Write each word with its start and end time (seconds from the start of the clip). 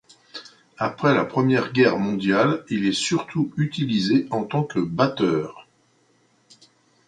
Après 0.79 1.13
la 1.13 1.25
Première 1.25 1.73
Guerre 1.73 1.99
mondiale, 1.99 2.65
il 2.69 2.87
est 2.87 2.91
surtout 2.91 3.51
utilisé 3.57 4.25
en 4.31 4.45
tant 4.45 4.63
que 4.63 4.79
batteur. 4.79 5.67